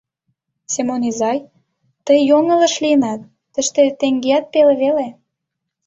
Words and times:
Семон 0.73 1.01
изай, 1.09 1.39
тый 2.05 2.19
йоҥылыш 2.29 2.75
лийынат: 2.83 3.21
тыште 3.53 3.83
теҥгеат 3.99 4.45
пеле 4.53 4.73
веле. 4.83 5.07